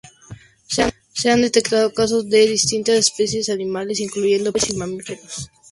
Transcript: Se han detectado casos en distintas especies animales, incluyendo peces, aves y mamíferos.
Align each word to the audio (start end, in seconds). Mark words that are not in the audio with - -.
Se 0.65 1.29
han 1.29 1.43
detectado 1.43 1.93
casos 1.93 2.23
en 2.23 2.31
distintas 2.31 2.95
especies 2.95 3.49
animales, 3.51 3.99
incluyendo 3.99 4.51
peces, 4.51 4.71
aves 4.71 4.75
y 4.75 4.79
mamíferos. 4.79 5.51